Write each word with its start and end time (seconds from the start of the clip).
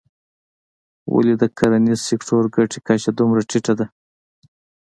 ولې 1.13 1.33
د 1.41 1.43
کرنیز 1.57 1.99
سکتور 2.09 2.43
ګټې 2.55 2.79
کچه 2.87 3.11
دومره 3.19 3.41
ټیټه 3.49 3.73
ده. 3.79 3.85